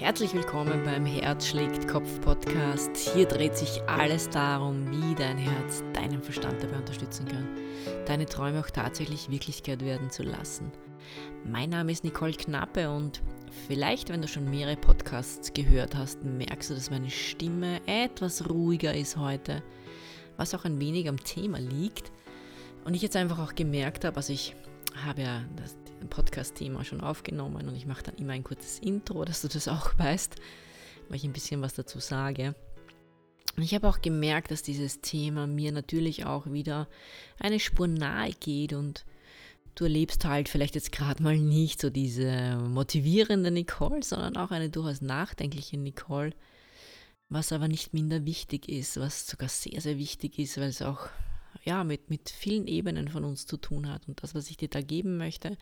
Herzlich 0.00 0.32
willkommen 0.32 0.82
beim 0.82 1.04
Herz 1.04 1.46
schlägt 1.46 1.86
Kopf 1.86 2.22
Podcast. 2.22 2.96
Hier 2.96 3.26
dreht 3.26 3.54
sich 3.54 3.82
alles 3.86 4.30
darum, 4.30 4.90
wie 4.90 5.14
dein 5.14 5.36
Herz 5.36 5.84
deinen 5.92 6.22
Verstand 6.22 6.62
dabei 6.62 6.78
unterstützen 6.78 7.28
kann, 7.28 7.46
deine 8.06 8.24
Träume 8.24 8.60
auch 8.60 8.70
tatsächlich 8.70 9.30
Wirklichkeit 9.30 9.84
werden 9.84 10.08
zu 10.10 10.22
lassen. 10.22 10.72
Mein 11.44 11.68
Name 11.68 11.92
ist 11.92 12.02
Nicole 12.02 12.32
Knappe 12.32 12.88
und 12.88 13.20
vielleicht, 13.68 14.08
wenn 14.08 14.22
du 14.22 14.26
schon 14.26 14.48
mehrere 14.48 14.78
Podcasts 14.78 15.52
gehört 15.52 15.94
hast, 15.94 16.24
merkst 16.24 16.70
du, 16.70 16.74
dass 16.76 16.90
meine 16.90 17.10
Stimme 17.10 17.82
etwas 17.84 18.48
ruhiger 18.48 18.94
ist 18.94 19.18
heute, 19.18 19.62
was 20.38 20.54
auch 20.54 20.64
ein 20.64 20.80
wenig 20.80 21.10
am 21.10 21.22
Thema 21.22 21.58
liegt. 21.58 22.10
Und 22.86 22.94
ich 22.94 23.02
jetzt 23.02 23.16
einfach 23.16 23.38
auch 23.38 23.54
gemerkt 23.54 24.06
habe, 24.06 24.16
also 24.16 24.32
ich 24.32 24.56
habe 25.04 25.20
ja 25.20 25.42
das 25.56 25.76
Podcast-Thema 26.08 26.84
schon 26.84 27.00
aufgenommen 27.00 27.68
und 27.68 27.76
ich 27.76 27.86
mache 27.86 28.02
dann 28.02 28.16
immer 28.16 28.32
ein 28.32 28.44
kurzes 28.44 28.78
Intro, 28.78 29.24
dass 29.26 29.42
du 29.42 29.48
das 29.48 29.68
auch 29.68 29.98
weißt, 29.98 30.36
weil 31.08 31.16
ich 31.16 31.24
ein 31.24 31.32
bisschen 31.32 31.62
was 31.62 31.74
dazu 31.74 31.98
sage. 31.98 32.54
Und 33.56 33.62
ich 33.64 33.74
habe 33.74 33.88
auch 33.88 34.00
gemerkt, 34.00 34.50
dass 34.50 34.62
dieses 34.62 35.00
Thema 35.00 35.46
mir 35.46 35.72
natürlich 35.72 36.24
auch 36.24 36.46
wieder 36.46 36.88
eine 37.38 37.60
Spur 37.60 37.88
nahe 37.88 38.32
geht 38.32 38.72
und 38.72 39.04
du 39.74 39.84
erlebst 39.84 40.24
halt 40.24 40.48
vielleicht 40.48 40.74
jetzt 40.74 40.92
gerade 40.92 41.22
mal 41.22 41.36
nicht 41.36 41.80
so 41.80 41.90
diese 41.90 42.56
motivierende 42.56 43.50
Nicole, 43.50 44.02
sondern 44.02 44.36
auch 44.36 44.50
eine 44.50 44.70
durchaus 44.70 45.00
nachdenkliche 45.00 45.78
Nicole, 45.78 46.32
was 47.28 47.52
aber 47.52 47.68
nicht 47.68 47.92
minder 47.92 48.24
wichtig 48.24 48.68
ist, 48.68 48.98
was 48.98 49.26
sogar 49.26 49.48
sehr, 49.48 49.80
sehr 49.80 49.98
wichtig 49.98 50.38
ist, 50.38 50.56
weil 50.56 50.68
es 50.68 50.82
auch 50.82 51.08
ja, 51.64 51.84
mit, 51.84 52.10
mit 52.10 52.30
vielen 52.30 52.66
Ebenen 52.66 53.08
von 53.08 53.24
uns 53.24 53.46
zu 53.46 53.56
tun 53.56 53.88
hat. 53.88 54.08
Und 54.08 54.22
das, 54.22 54.34
was 54.34 54.50
ich 54.50 54.56
dir 54.56 54.68
da 54.68 54.80
geben 54.80 55.16
möchte, 55.16 55.56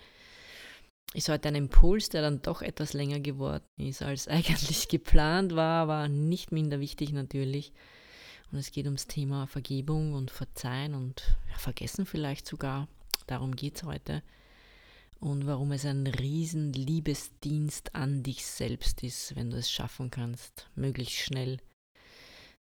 ist 1.15 1.29
heute 1.29 1.49
ein 1.49 1.55
Impuls, 1.55 2.09
der 2.09 2.23
dann 2.23 2.43
doch 2.43 2.63
etwas 2.63 2.93
länger 2.93 3.21
geworden 3.21 3.65
ist, 3.77 4.03
als 4.03 4.29
eigentlich 4.29 4.89
geplant 4.89 5.55
war, 5.55 5.83
aber 5.83 6.09
nicht 6.09 6.53
minder 6.53 6.81
wichtig 6.81 7.13
natürlich. 7.13 7.73
Und 8.51 8.59
es 8.59 8.71
geht 8.71 8.87
ums 8.87 9.07
Thema 9.07 9.47
Vergebung 9.47 10.15
und 10.15 10.31
Verzeihen 10.31 10.95
und 10.95 11.37
ja, 11.51 11.59
Vergessen 11.59 12.07
vielleicht 12.07 12.47
sogar. 12.47 12.89
Darum 13.27 13.55
geht 13.55 13.77
es 13.77 13.83
heute. 13.83 14.23
Und 15.21 15.47
warum 15.47 15.73
es 15.73 15.85
ein 15.85 16.07
riesen 16.07 16.73
Liebesdienst 16.73 17.95
an 17.95 18.23
dich 18.23 18.47
selbst 18.47 19.03
ist, 19.03 19.35
wenn 19.35 19.51
du 19.51 19.57
es 19.57 19.71
schaffen 19.71 20.11
kannst, 20.11 20.71
möglichst 20.77 21.17
schnell 21.17 21.59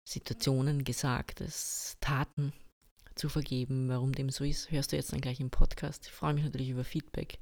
Situationen, 0.04 0.84
Gesagtes, 0.84 1.98
Taten 2.00 2.52
zu 3.16 3.28
vergeben. 3.28 3.88
Warum 3.88 4.12
dem 4.12 4.30
so 4.30 4.44
ist, 4.44 4.70
hörst 4.70 4.92
du 4.92 4.96
jetzt 4.96 5.12
dann 5.12 5.20
gleich 5.20 5.40
im 5.40 5.50
Podcast. 5.50 6.06
Ich 6.06 6.12
freue 6.12 6.34
mich 6.34 6.44
natürlich 6.44 6.70
über 6.70 6.84
Feedback 6.84 7.38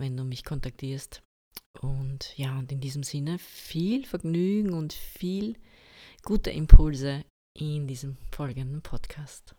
wenn 0.00 0.16
du 0.16 0.24
mich 0.24 0.44
kontaktierst. 0.44 1.22
Und 1.80 2.36
ja, 2.36 2.58
und 2.58 2.72
in 2.72 2.80
diesem 2.80 3.02
Sinne 3.02 3.38
viel 3.38 4.04
Vergnügen 4.04 4.72
und 4.72 4.92
viel 4.92 5.56
gute 6.22 6.50
Impulse 6.50 7.24
in 7.56 7.86
diesem 7.86 8.16
folgenden 8.32 8.82
Podcast. 8.82 9.54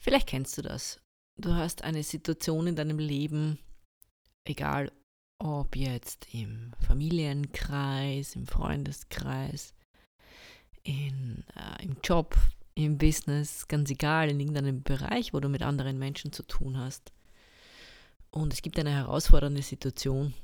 Vielleicht 0.00 0.28
kennst 0.28 0.56
du 0.58 0.62
das. 0.62 1.00
Du 1.40 1.54
hast 1.54 1.82
eine 1.82 2.02
Situation 2.02 2.66
in 2.66 2.76
deinem 2.76 2.98
Leben, 2.98 3.58
egal 4.46 4.92
ob 5.42 5.74
jetzt 5.76 6.32
im 6.32 6.72
Familienkreis, 6.80 8.36
im 8.36 8.46
Freundeskreis, 8.46 9.74
in, 10.82 11.44
äh, 11.54 11.84
im 11.84 11.98
Job, 12.02 12.36
im 12.76 12.98
Business, 12.98 13.66
ganz 13.66 13.90
egal, 13.90 14.30
in 14.30 14.38
irgendeinem 14.38 14.82
Bereich, 14.82 15.34
wo 15.34 15.40
du 15.40 15.48
mit 15.48 15.62
anderen 15.62 15.98
Menschen 15.98 16.30
zu 16.30 16.44
tun 16.44 16.78
hast 16.78 17.12
und 18.36 18.52
es 18.52 18.60
gibt 18.60 18.78
eine 18.78 18.90
herausfordernde 18.90 19.62
Situation. 19.62 20.34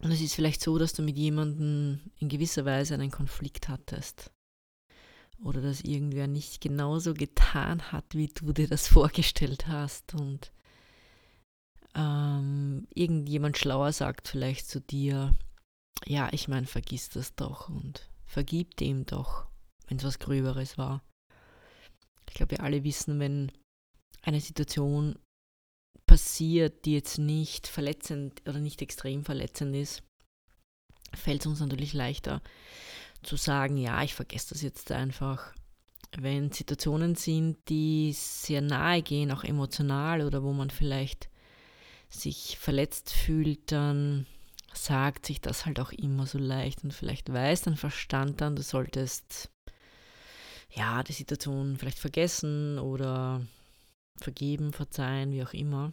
Und 0.00 0.10
es 0.10 0.22
ist 0.22 0.34
vielleicht 0.34 0.62
so, 0.62 0.78
dass 0.78 0.94
du 0.94 1.02
mit 1.02 1.18
jemandem 1.18 2.00
in 2.18 2.28
gewisser 2.30 2.64
Weise 2.64 2.94
einen 2.94 3.10
Konflikt 3.10 3.68
hattest. 3.68 4.30
Oder 5.44 5.60
dass 5.60 5.82
irgendwer 5.82 6.26
nicht 6.26 6.60
genauso 6.60 7.12
getan 7.12 7.92
hat, 7.92 8.14
wie 8.14 8.28
du 8.28 8.52
dir 8.52 8.66
das 8.66 8.88
vorgestellt 8.88 9.66
hast. 9.66 10.14
Und 10.14 10.50
ähm, 11.94 12.86
irgendjemand 12.94 13.58
schlauer 13.58 13.92
sagt 13.92 14.28
vielleicht 14.28 14.68
zu 14.68 14.80
dir, 14.80 15.34
ja, 16.06 16.28
ich 16.32 16.48
meine, 16.48 16.66
vergiss 16.66 17.10
das 17.10 17.34
doch 17.34 17.68
und 17.68 18.08
vergib 18.24 18.76
dem 18.78 19.04
doch, 19.04 19.46
wenn 19.88 19.98
es 19.98 20.04
was 20.04 20.18
Gröberes 20.18 20.78
war. 20.78 21.02
Ich 22.28 22.34
glaube, 22.34 22.52
wir 22.52 22.62
alle 22.62 22.84
wissen, 22.84 23.18
wenn 23.20 23.50
eine 24.22 24.40
Situation 24.40 25.18
passiert, 26.06 26.84
die 26.84 26.94
jetzt 26.94 27.18
nicht 27.18 27.66
verletzend 27.66 28.42
oder 28.48 28.58
nicht 28.58 28.82
extrem 28.82 29.24
verletzend 29.24 29.74
ist, 29.74 30.02
fällt 31.14 31.42
es 31.42 31.46
uns 31.46 31.60
natürlich 31.60 31.92
leichter 31.92 32.42
zu 33.22 33.36
sagen, 33.36 33.76
ja, 33.76 34.02
ich 34.02 34.14
vergesse 34.14 34.50
das 34.50 34.62
jetzt 34.62 34.92
einfach. 34.92 35.54
Wenn 36.16 36.52
Situationen 36.52 37.14
sind, 37.14 37.58
die 37.68 38.12
sehr 38.14 38.62
nahe 38.62 39.02
gehen, 39.02 39.30
auch 39.30 39.44
emotional 39.44 40.22
oder 40.22 40.42
wo 40.42 40.52
man 40.52 40.70
vielleicht 40.70 41.28
sich 42.08 42.58
verletzt 42.58 43.12
fühlt, 43.12 43.72
dann 43.72 44.26
sagt 44.72 45.26
sich 45.26 45.40
das 45.40 45.66
halt 45.66 45.80
auch 45.80 45.92
immer 45.92 46.26
so 46.26 46.38
leicht 46.38 46.84
und 46.84 46.94
vielleicht 46.94 47.30
weiß 47.32 47.62
dein 47.62 47.76
Verstand 47.76 48.40
dann, 48.40 48.56
du 48.56 48.62
solltest 48.62 49.50
ja 50.74 51.02
die 51.02 51.12
Situation 51.12 51.76
vielleicht 51.76 51.98
vergessen 51.98 52.78
oder 52.78 53.42
vergeben, 54.20 54.72
verzeihen, 54.72 55.32
wie 55.32 55.42
auch 55.42 55.52
immer. 55.52 55.92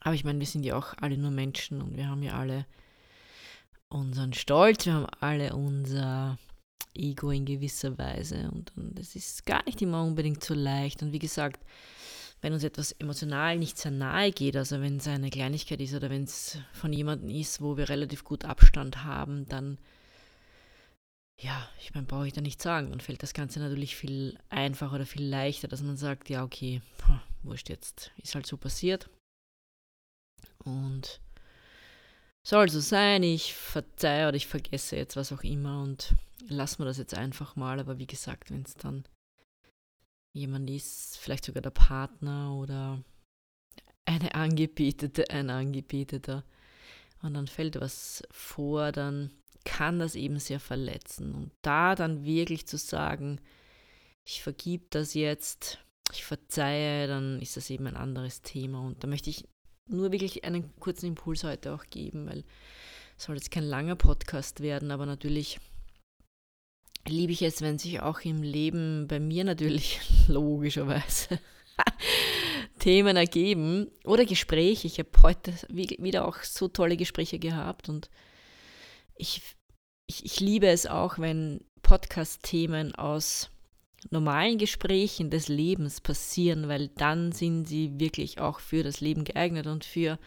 Aber 0.00 0.14
ich 0.14 0.24
meine, 0.24 0.40
wir 0.40 0.46
sind 0.46 0.64
ja 0.64 0.76
auch 0.76 0.94
alle 1.00 1.16
nur 1.16 1.30
Menschen 1.30 1.80
und 1.80 1.96
wir 1.96 2.08
haben 2.08 2.22
ja 2.22 2.38
alle 2.38 2.66
unseren 3.88 4.32
Stolz, 4.32 4.86
wir 4.86 4.94
haben 4.94 5.06
alle 5.20 5.54
unser 5.54 6.38
Ego 6.94 7.30
in 7.30 7.44
gewisser 7.44 7.96
Weise 7.98 8.50
und, 8.52 8.76
und 8.76 8.98
es 8.98 9.16
ist 9.16 9.46
gar 9.46 9.64
nicht 9.64 9.80
immer 9.82 10.02
unbedingt 10.02 10.44
so 10.44 10.54
leicht. 10.54 11.02
Und 11.02 11.12
wie 11.12 11.18
gesagt, 11.18 11.64
wenn 12.40 12.52
uns 12.52 12.64
etwas 12.64 12.92
emotional 12.92 13.58
nicht 13.58 13.78
sehr 13.78 13.90
nahe 13.90 14.30
geht, 14.30 14.56
also 14.56 14.80
wenn 14.80 14.98
es 14.98 15.08
eine 15.08 15.30
Kleinigkeit 15.30 15.80
ist 15.80 15.94
oder 15.94 16.10
wenn 16.10 16.24
es 16.24 16.58
von 16.72 16.92
jemandem 16.92 17.30
ist, 17.30 17.60
wo 17.60 17.76
wir 17.76 17.88
relativ 17.88 18.22
gut 18.24 18.44
Abstand 18.44 19.04
haben, 19.04 19.46
dann 19.48 19.78
ja, 21.40 21.68
ich 21.80 21.94
meine, 21.94 22.06
brauche 22.06 22.26
ich 22.26 22.32
da 22.32 22.40
nicht 22.40 22.62
sagen. 22.62 22.90
Dann 22.90 23.00
fällt 23.00 23.22
das 23.22 23.34
Ganze 23.34 23.58
natürlich 23.60 23.96
viel 23.96 24.38
einfacher 24.48 24.94
oder 24.94 25.06
viel 25.06 25.26
leichter, 25.26 25.68
dass 25.68 25.82
man 25.82 25.96
sagt, 25.96 26.30
ja, 26.30 26.44
okay, 26.44 26.80
wurscht 27.42 27.68
jetzt, 27.68 28.12
ist 28.16 28.34
halt 28.34 28.46
so 28.46 28.56
passiert. 28.56 29.10
Und 30.64 31.20
soll 32.46 32.68
so 32.68 32.80
sein, 32.80 33.22
ich 33.22 33.54
verzeihe 33.54 34.28
oder 34.28 34.36
ich 34.36 34.46
vergesse 34.46 34.96
jetzt 34.96 35.16
was 35.16 35.32
auch 35.32 35.42
immer 35.42 35.82
und 35.82 36.14
lassen 36.48 36.80
wir 36.80 36.86
das 36.86 36.98
jetzt 36.98 37.14
einfach 37.14 37.56
mal. 37.56 37.80
Aber 37.80 37.98
wie 37.98 38.06
gesagt, 38.06 38.50
wenn 38.50 38.62
es 38.62 38.74
dann 38.74 39.04
jemand 40.34 40.68
ist, 40.70 41.16
vielleicht 41.18 41.44
sogar 41.44 41.62
der 41.62 41.70
Partner 41.70 42.54
oder 42.54 43.02
eine 44.06 44.34
Angebetete, 44.34 45.30
ein 45.30 45.50
Angebeteter, 45.50 46.44
und 47.22 47.32
dann 47.32 47.46
fällt 47.46 47.80
was 47.80 48.22
vor, 48.30 48.92
dann 48.92 49.30
kann 49.64 49.98
das 49.98 50.14
eben 50.14 50.38
sehr 50.38 50.60
verletzen. 50.60 51.34
Und 51.34 51.50
da 51.62 51.94
dann 51.94 52.24
wirklich 52.24 52.66
zu 52.66 52.76
sagen, 52.76 53.40
ich 54.24 54.42
vergib 54.42 54.90
das 54.90 55.14
jetzt, 55.14 55.78
ich 56.12 56.24
verzeihe, 56.24 57.06
dann 57.06 57.40
ist 57.40 57.56
das 57.56 57.70
eben 57.70 57.86
ein 57.86 57.96
anderes 57.96 58.42
Thema. 58.42 58.80
Und 58.80 59.02
da 59.02 59.08
möchte 59.08 59.30
ich 59.30 59.44
nur 59.86 60.12
wirklich 60.12 60.44
einen 60.44 60.74
kurzen 60.76 61.06
Impuls 61.06 61.44
heute 61.44 61.74
auch 61.74 61.84
geben, 61.90 62.26
weil 62.26 62.44
es 63.16 63.24
soll 63.24 63.36
jetzt 63.36 63.50
kein 63.50 63.64
langer 63.64 63.96
Podcast 63.96 64.60
werden, 64.60 64.90
aber 64.90 65.06
natürlich 65.06 65.58
liebe 67.06 67.32
ich 67.32 67.42
es, 67.42 67.60
wenn 67.60 67.78
sich 67.78 68.00
auch 68.00 68.20
im 68.20 68.42
Leben 68.42 69.06
bei 69.08 69.20
mir 69.20 69.44
natürlich 69.44 70.00
logischerweise 70.28 71.38
Themen 72.78 73.16
ergeben 73.16 73.90
oder 74.04 74.24
Gespräche. 74.24 74.86
Ich 74.86 74.98
habe 74.98 75.10
heute 75.22 75.52
wieder 75.68 76.26
auch 76.26 76.42
so 76.42 76.68
tolle 76.68 76.96
Gespräche 76.96 77.38
gehabt 77.38 77.88
und 77.88 78.10
ich, 79.16 79.42
ich, 80.06 80.24
ich 80.24 80.40
liebe 80.40 80.68
es 80.68 80.86
auch, 80.86 81.18
wenn 81.18 81.64
Podcast-Themen 81.82 82.94
aus 82.94 83.50
normalen 84.10 84.58
Gesprächen 84.58 85.30
des 85.30 85.48
Lebens 85.48 86.00
passieren, 86.00 86.68
weil 86.68 86.88
dann 86.88 87.32
sind 87.32 87.66
sie 87.66 87.98
wirklich 87.98 88.40
auch 88.40 88.60
für 88.60 88.82
das 88.82 89.00
Leben 89.00 89.24
geeignet 89.24 89.66
und 89.66 89.84
für 89.84 90.18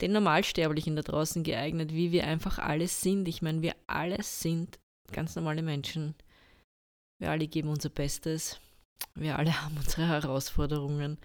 den 0.00 0.12
Normalsterblichen 0.12 0.96
da 0.96 1.02
draußen 1.02 1.42
geeignet, 1.42 1.92
wie 1.92 2.12
wir 2.12 2.26
einfach 2.26 2.58
alles 2.58 3.00
sind. 3.00 3.28
Ich 3.28 3.42
meine, 3.42 3.62
wir 3.62 3.74
alle 3.86 4.22
sind 4.22 4.78
ganz 5.12 5.34
normale 5.36 5.62
Menschen. 5.62 6.14
Wir 7.18 7.30
alle 7.30 7.48
geben 7.48 7.68
unser 7.68 7.88
Bestes. 7.88 8.60
Wir 9.14 9.38
alle 9.38 9.62
haben 9.62 9.76
unsere 9.76 10.06
Herausforderungen. 10.06 11.18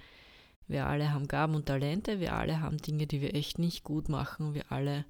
Wir 0.68 0.88
alle 0.88 1.12
haben 1.12 1.28
Gaben 1.28 1.56
und 1.56 1.66
Talente. 1.66 2.20
Wir 2.20 2.34
alle 2.34 2.62
haben 2.62 2.78
Dinge, 2.78 3.06
die 3.06 3.22
wir 3.22 3.36
echt 3.36 3.60
nicht 3.60 3.84
gut 3.84 4.10
machen. 4.10 4.54
Wir 4.54 4.72
alle 4.72 5.06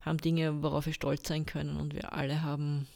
haben 0.00 0.18
Dinge, 0.18 0.62
worauf 0.62 0.86
wir 0.86 0.92
stolz 0.92 1.28
sein 1.28 1.46
können. 1.46 1.76
Und 1.76 1.94
wir 1.94 2.12
alle 2.12 2.42
haben, 2.42 2.86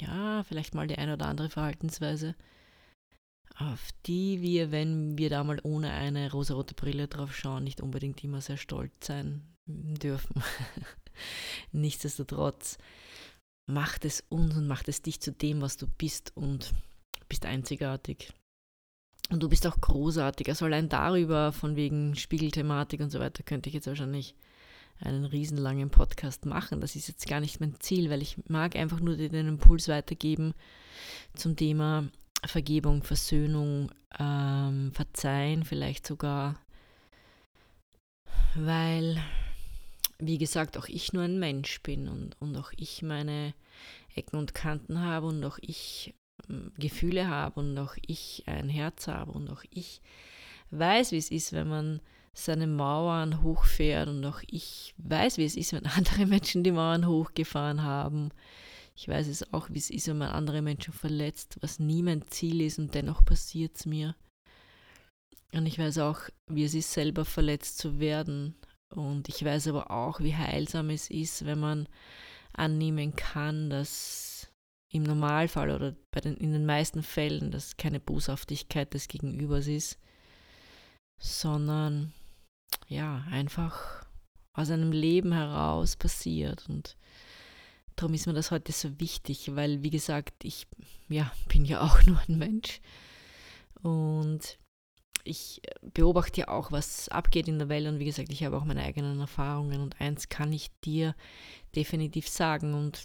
ja, 0.00 0.42
vielleicht 0.44 0.74
mal 0.74 0.86
die 0.86 0.98
eine 0.98 1.14
oder 1.14 1.26
andere 1.26 1.50
Verhaltensweise, 1.50 2.34
auf 3.56 3.88
die 4.06 4.42
wir, 4.42 4.70
wenn 4.70 5.16
wir 5.16 5.30
da 5.30 5.42
mal 5.44 5.60
ohne 5.62 5.92
eine 5.92 6.30
rosarote 6.30 6.74
Brille 6.74 7.08
drauf 7.08 7.34
schauen, 7.34 7.64
nicht 7.64 7.80
unbedingt 7.80 8.22
immer 8.22 8.40
sehr 8.40 8.58
stolz 8.58 9.06
sein 9.06 9.42
dürfen. 9.66 10.42
Nichtsdestotrotz 11.72 12.78
macht 13.66 14.04
es 14.04 14.22
uns 14.28 14.56
und 14.56 14.68
macht 14.68 14.88
es 14.88 15.02
dich 15.02 15.20
zu 15.20 15.32
dem, 15.32 15.60
was 15.60 15.76
du 15.76 15.86
bist 15.86 16.36
und 16.36 16.72
bist 17.28 17.46
einzigartig. 17.46 18.32
Und 19.30 19.42
du 19.42 19.48
bist 19.48 19.66
auch 19.66 19.80
großartig. 19.80 20.48
Also 20.48 20.66
allein 20.66 20.88
darüber, 20.88 21.50
von 21.52 21.74
wegen 21.74 22.14
Spiegelthematik 22.14 23.00
und 23.00 23.10
so 23.10 23.18
weiter, 23.18 23.42
könnte 23.42 23.68
ich 23.68 23.74
jetzt 23.74 23.88
wahrscheinlich 23.88 24.36
einen 25.00 25.24
riesenlangen 25.24 25.90
Podcast 25.90 26.46
machen. 26.46 26.80
Das 26.80 26.96
ist 26.96 27.08
jetzt 27.08 27.26
gar 27.26 27.40
nicht 27.40 27.60
mein 27.60 27.78
Ziel, 27.80 28.10
weil 28.10 28.22
ich 28.22 28.36
mag 28.48 28.76
einfach 28.76 29.00
nur 29.00 29.16
den 29.16 29.48
Impuls 29.48 29.88
weitergeben 29.88 30.54
zum 31.34 31.56
Thema 31.56 32.08
Vergebung, 32.44 33.02
Versöhnung, 33.02 33.90
ähm, 34.18 34.92
Verzeihen 34.92 35.64
vielleicht 35.64 36.06
sogar, 36.06 36.58
weil, 38.54 39.22
wie 40.18 40.38
gesagt, 40.38 40.78
auch 40.78 40.88
ich 40.88 41.12
nur 41.12 41.24
ein 41.24 41.38
Mensch 41.38 41.82
bin 41.82 42.08
und, 42.08 42.40
und 42.40 42.56
auch 42.56 42.72
ich 42.76 43.02
meine 43.02 43.54
Ecken 44.14 44.38
und 44.38 44.54
Kanten 44.54 45.00
habe 45.00 45.26
und 45.26 45.44
auch 45.44 45.58
ich 45.60 46.14
ähm, 46.48 46.72
Gefühle 46.78 47.28
habe 47.28 47.60
und 47.60 47.78
auch 47.78 47.96
ich 48.06 48.44
ein 48.46 48.68
Herz 48.68 49.08
habe 49.08 49.32
und 49.32 49.50
auch 49.50 49.62
ich 49.70 50.00
weiß, 50.70 51.12
wie 51.12 51.18
es 51.18 51.30
ist, 51.30 51.52
wenn 51.52 51.68
man 51.68 52.00
seine 52.38 52.66
Mauern 52.66 53.42
hochfährt 53.42 54.08
und 54.08 54.24
auch 54.26 54.42
ich 54.46 54.94
weiß, 54.98 55.38
wie 55.38 55.44
es 55.44 55.56
ist, 55.56 55.72
wenn 55.72 55.86
andere 55.96 56.26
Menschen 56.26 56.62
die 56.62 56.72
Mauern 56.72 57.06
hochgefahren 57.06 57.82
haben. 57.82 58.30
Ich 58.94 59.08
weiß 59.08 59.26
es 59.28 59.52
auch, 59.52 59.68
wie 59.70 59.78
es 59.78 59.90
ist, 59.90 60.08
wenn 60.08 60.18
man 60.18 60.30
andere 60.30 60.62
Menschen 60.62 60.92
verletzt, 60.92 61.56
was 61.60 61.78
nie 61.78 62.02
mein 62.02 62.26
Ziel 62.28 62.60
ist 62.60 62.78
und 62.78 62.94
dennoch 62.94 63.24
passiert 63.24 63.76
es 63.76 63.86
mir. 63.86 64.14
Und 65.52 65.66
ich 65.66 65.78
weiß 65.78 65.98
auch, 65.98 66.20
wie 66.50 66.64
es 66.64 66.74
ist, 66.74 66.92
selber 66.92 67.24
verletzt 67.24 67.78
zu 67.78 68.00
werden. 68.00 68.54
Und 68.94 69.28
ich 69.28 69.44
weiß 69.44 69.68
aber 69.68 69.90
auch, 69.90 70.20
wie 70.20 70.34
heilsam 70.34 70.90
es 70.90 71.10
ist, 71.10 71.46
wenn 71.46 71.60
man 71.60 71.88
annehmen 72.52 73.16
kann, 73.16 73.70
dass 73.70 74.50
im 74.92 75.02
Normalfall 75.02 75.70
oder 75.70 75.96
bei 76.10 76.20
den, 76.20 76.36
in 76.36 76.52
den 76.52 76.66
meisten 76.66 77.02
Fällen 77.02 77.50
das 77.50 77.76
keine 77.76 78.00
Boshaftigkeit 78.00 78.92
des 78.94 79.08
Gegenübers 79.08 79.66
ist, 79.66 79.98
sondern 81.20 82.12
ja, 82.88 83.24
einfach 83.30 84.04
aus 84.52 84.70
einem 84.70 84.92
Leben 84.92 85.32
heraus 85.32 85.96
passiert. 85.96 86.64
Und 86.68 86.96
darum 87.96 88.14
ist 88.14 88.26
mir 88.26 88.34
das 88.34 88.50
heute 88.50 88.72
so 88.72 88.98
wichtig, 89.00 89.54
weil, 89.54 89.82
wie 89.82 89.90
gesagt, 89.90 90.44
ich 90.44 90.66
ja, 91.08 91.30
bin 91.48 91.64
ja 91.64 91.82
auch 91.82 92.02
nur 92.06 92.20
ein 92.28 92.38
Mensch. 92.38 92.80
Und 93.82 94.58
ich 95.24 95.60
beobachte 95.82 96.42
ja 96.42 96.48
auch, 96.48 96.70
was 96.72 97.08
abgeht 97.08 97.48
in 97.48 97.58
der 97.58 97.68
Welt. 97.68 97.86
Und 97.86 97.98
wie 97.98 98.04
gesagt, 98.04 98.30
ich 98.30 98.44
habe 98.44 98.56
auch 98.56 98.64
meine 98.64 98.82
eigenen 98.82 99.20
Erfahrungen. 99.20 99.80
Und 99.80 100.00
eins 100.00 100.28
kann 100.28 100.52
ich 100.52 100.70
dir 100.84 101.14
definitiv 101.74 102.28
sagen. 102.28 102.74
Und 102.74 103.04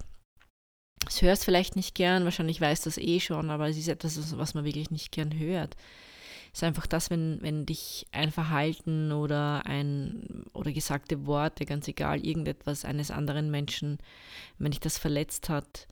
es 1.07 1.21
hörst 1.21 1.43
vielleicht 1.43 1.75
nicht 1.75 1.95
gern, 1.95 2.25
wahrscheinlich 2.25 2.61
weißt 2.61 2.85
du 2.85 2.89
das 2.89 2.99
eh 2.99 3.19
schon, 3.19 3.49
aber 3.49 3.67
es 3.67 3.77
ist 3.77 3.87
etwas, 3.87 4.37
was 4.37 4.53
man 4.53 4.65
wirklich 4.65 4.91
nicht 4.91 5.11
gern 5.11 5.37
hört 5.37 5.75
ist 6.53 6.63
einfach 6.63 6.87
das, 6.87 7.09
wenn, 7.09 7.41
wenn 7.41 7.65
dich 7.65 8.05
ein 8.11 8.31
Verhalten 8.31 9.11
oder 9.11 9.65
ein 9.65 10.45
oder 10.53 10.71
gesagte 10.71 11.25
Worte, 11.25 11.65
ganz 11.65 11.87
egal, 11.87 12.25
irgendetwas 12.25 12.83
eines 12.83 13.11
anderen 13.11 13.51
Menschen, 13.51 13.99
wenn 14.57 14.71
dich 14.71 14.81
das 14.81 14.97
verletzt 14.97 15.49
hat 15.49 15.87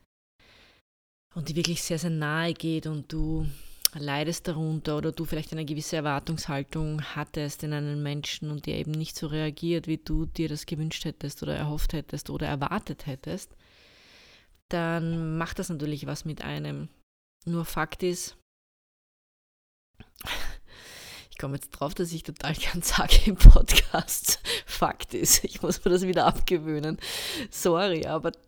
und 1.34 1.50
die 1.50 1.56
wirklich 1.56 1.82
sehr, 1.82 2.00
sehr 2.00 2.10
nahe 2.10 2.54
geht 2.54 2.88
und 2.88 3.12
du 3.12 3.48
leidest 3.94 4.48
darunter 4.48 4.98
oder 4.98 5.12
du 5.12 5.26
vielleicht 5.26 5.52
eine 5.52 5.66
gewisse 5.66 5.96
Erwartungshaltung 5.96 7.02
hattest 7.16 7.64
in 7.64 7.74
einen 7.74 8.04
Menschen 8.04 8.52
und 8.52 8.66
der 8.66 8.78
eben 8.78 8.92
nicht 8.92 9.16
so 9.16 9.28
reagiert, 9.28 9.88
wie 9.88 9.98
du 9.98 10.26
dir 10.26 10.50
das 10.50 10.66
gewünscht 10.66 11.06
hättest 11.06 11.42
oder 11.42 11.56
erhofft 11.56 11.94
hättest 11.94 12.30
oder 12.30 12.48
erwartet 12.48 13.08
hättest, 13.08 13.56
dann 14.68 15.38
macht 15.38 15.58
das 15.58 15.70
natürlich 15.70 16.06
was 16.06 16.26
mit 16.26 16.44
einem. 16.44 16.90
Nur 17.46 17.66
Fakt 17.66 18.04
ist, 18.04 18.38
ich 21.32 21.38
komme 21.38 21.56
jetzt 21.56 21.72
drauf, 21.72 21.94
dass 21.94 22.12
ich 22.12 22.24
total 22.24 22.54
gern 22.54 22.82
sage 22.82 23.20
im 23.26 23.36
Podcast, 23.36 24.40
Fakt 24.66 25.14
ist, 25.14 25.44
ich 25.44 25.62
muss 25.62 25.84
mir 25.84 25.92
das 25.92 26.04
wieder 26.04 26.26
abgewöhnen. 26.26 26.98
Sorry, 27.50 28.06
aber 28.06 28.32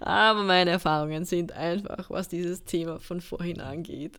aber 0.00 0.42
meine 0.42 0.70
Erfahrungen 0.70 1.24
sind 1.24 1.52
einfach, 1.52 2.10
was 2.10 2.28
dieses 2.28 2.64
Thema 2.64 3.00
von 3.00 3.20
vorhin 3.20 3.60
angeht, 3.60 4.18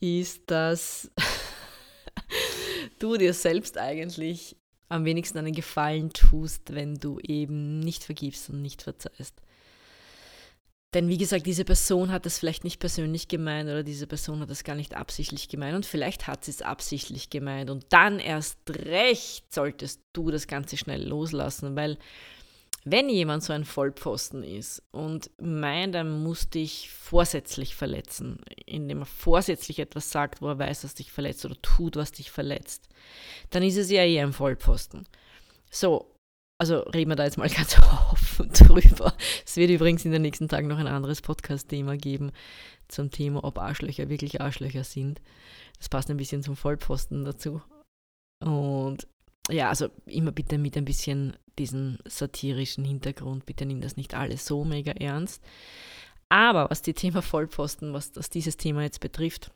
ist, 0.00 0.50
dass 0.50 1.10
du 2.98 3.16
dir 3.16 3.34
selbst 3.34 3.78
eigentlich 3.78 4.56
am 4.88 5.04
wenigsten 5.04 5.38
einen 5.38 5.54
Gefallen 5.54 6.12
tust, 6.12 6.74
wenn 6.74 6.96
du 6.96 7.20
eben 7.20 7.80
nicht 7.80 8.04
vergibst 8.04 8.50
und 8.50 8.62
nicht 8.62 8.82
verzeihst. 8.82 9.40
Denn 10.92 11.08
wie 11.08 11.18
gesagt, 11.18 11.46
diese 11.46 11.64
Person 11.64 12.10
hat 12.10 12.26
es 12.26 12.38
vielleicht 12.38 12.64
nicht 12.64 12.80
persönlich 12.80 13.28
gemeint 13.28 13.70
oder 13.70 13.84
diese 13.84 14.08
Person 14.08 14.40
hat 14.40 14.50
es 14.50 14.64
gar 14.64 14.74
nicht 14.74 14.94
absichtlich 14.94 15.48
gemeint 15.48 15.76
und 15.76 15.86
vielleicht 15.86 16.26
hat 16.26 16.44
sie 16.44 16.50
es 16.50 16.62
absichtlich 16.62 17.30
gemeint 17.30 17.70
und 17.70 17.86
dann 17.90 18.18
erst 18.18 18.58
recht 18.68 19.52
solltest 19.52 20.00
du 20.12 20.32
das 20.32 20.48
Ganze 20.48 20.76
schnell 20.76 21.06
loslassen, 21.06 21.76
weil 21.76 21.96
wenn 22.84 23.08
jemand 23.08 23.44
so 23.44 23.52
ein 23.52 23.64
Vollpfosten 23.64 24.42
ist 24.42 24.82
und 24.90 25.30
meint, 25.38 25.94
er 25.94 26.04
muss 26.04 26.48
dich 26.48 26.90
vorsätzlich 26.90 27.74
verletzen, 27.74 28.40
indem 28.64 29.00
er 29.00 29.06
vorsätzlich 29.06 29.78
etwas 29.78 30.10
sagt, 30.10 30.40
wo 30.40 30.48
er 30.48 30.58
weiß, 30.58 30.82
dass 30.82 30.94
dich 30.94 31.12
verletzt 31.12 31.44
oder 31.44 31.60
tut, 31.60 31.96
was 31.96 32.12
dich 32.12 32.30
verletzt, 32.30 32.88
dann 33.50 33.62
ist 33.62 33.76
es 33.76 33.90
ja 33.90 34.02
eher 34.02 34.24
ein 34.24 34.32
Vollpfosten. 34.32 35.06
So, 35.70 36.10
also 36.60 36.80
reden 36.80 37.10
wir 37.10 37.16
da 37.16 37.24
jetzt 37.24 37.38
mal 37.38 37.48
ganz 37.56 37.78
offen 37.78 38.50
drüber. 38.52 39.14
Es 39.46 39.56
wird 39.56 39.70
übrigens 39.70 40.04
in 40.04 40.12
den 40.12 40.22
nächsten 40.22 40.46
Tagen 40.46 40.68
noch 40.68 40.78
ein 40.78 40.86
anderes 40.86 41.22
Podcast-Thema 41.22 41.96
geben 41.96 42.32
zum 42.86 43.10
Thema, 43.10 43.44
ob 43.44 43.58
Arschlöcher 43.58 44.10
wirklich 44.10 44.42
Arschlöcher 44.42 44.84
sind. 44.84 45.22
Das 45.78 45.88
passt 45.88 46.10
ein 46.10 46.18
bisschen 46.18 46.42
zum 46.42 46.56
Vollpfosten 46.56 47.24
dazu. 47.24 47.62
Und 48.44 49.08
ja, 49.50 49.70
also 49.70 49.88
immer 50.04 50.32
bitte 50.32 50.58
mit 50.58 50.76
ein 50.76 50.84
bisschen 50.84 51.34
diesen 51.58 51.98
satirischen 52.06 52.84
Hintergrund. 52.84 53.46
Bitte 53.46 53.64
nimm 53.64 53.80
das 53.80 53.96
nicht 53.96 54.14
alles 54.14 54.44
so 54.44 54.64
mega 54.64 54.92
ernst. 54.92 55.42
Aber 56.28 56.68
was 56.68 56.82
die 56.82 56.94
Thema 56.94 57.22
Vollpfosten, 57.22 57.94
was 57.94 58.12
das 58.12 58.28
dieses 58.28 58.58
Thema 58.58 58.82
jetzt 58.82 59.00
betrifft, 59.00 59.50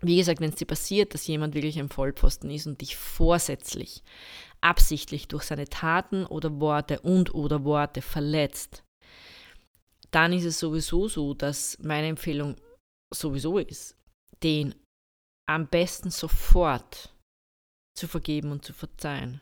wie 0.00 0.16
gesagt, 0.16 0.40
wenn 0.40 0.50
es 0.50 0.56
dir 0.56 0.66
passiert, 0.66 1.14
dass 1.14 1.26
jemand 1.26 1.54
wirklich 1.54 1.78
ein 1.78 1.88
Vollpfosten 1.88 2.50
ist 2.50 2.66
und 2.66 2.80
dich 2.80 2.96
vorsätzlich 2.96 4.02
absichtlich 4.66 5.28
durch 5.28 5.44
seine 5.44 5.68
Taten 5.68 6.26
oder 6.26 6.60
Worte 6.60 7.00
und 7.00 7.34
oder 7.34 7.64
Worte 7.64 8.02
verletzt, 8.02 8.82
dann 10.10 10.32
ist 10.32 10.44
es 10.44 10.58
sowieso 10.58 11.08
so, 11.08 11.34
dass 11.34 11.78
meine 11.78 12.08
Empfehlung 12.08 12.56
sowieso 13.14 13.58
ist, 13.58 13.96
den 14.42 14.74
am 15.48 15.68
besten 15.68 16.10
sofort 16.10 17.14
zu 17.96 18.08
vergeben 18.08 18.50
und 18.50 18.64
zu 18.64 18.72
verzeihen. 18.72 19.40